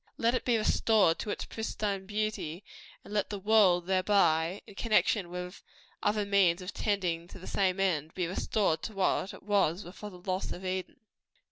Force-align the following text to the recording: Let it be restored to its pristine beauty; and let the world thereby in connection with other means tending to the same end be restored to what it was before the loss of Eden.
Let 0.17 0.33
it 0.33 0.45
be 0.45 0.57
restored 0.57 1.19
to 1.19 1.29
its 1.29 1.45
pristine 1.45 2.07
beauty; 2.07 2.63
and 3.05 3.13
let 3.13 3.29
the 3.29 3.37
world 3.37 3.85
thereby 3.85 4.63
in 4.65 4.73
connection 4.73 5.29
with 5.29 5.61
other 6.01 6.25
means 6.25 6.71
tending 6.71 7.27
to 7.27 7.37
the 7.37 7.45
same 7.45 7.79
end 7.79 8.15
be 8.15 8.25
restored 8.25 8.81
to 8.81 8.93
what 8.95 9.31
it 9.31 9.43
was 9.43 9.83
before 9.83 10.09
the 10.09 10.17
loss 10.17 10.51
of 10.53 10.65
Eden. 10.65 11.01